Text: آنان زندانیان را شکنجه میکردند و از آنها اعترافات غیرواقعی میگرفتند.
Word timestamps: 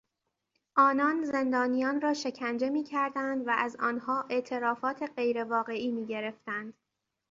آنان 0.77 1.23
زندانیان 1.23 2.01
را 2.01 2.13
شکنجه 2.13 2.69
میکردند 2.69 3.47
و 3.47 3.53
از 3.57 3.75
آنها 3.79 4.25
اعترافات 4.29 5.03
غیرواقعی 5.17 5.91
میگرفتند. 5.91 6.73